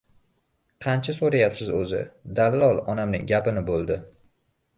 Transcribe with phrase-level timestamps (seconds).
[0.85, 1.99] —Qancha so‘rayapsiz o‘zi?—
[2.41, 4.01] dallol onamning gapini bo‘ldi.